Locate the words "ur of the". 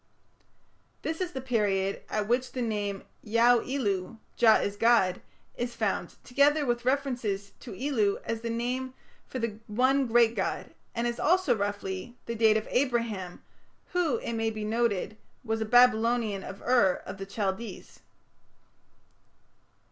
16.63-17.27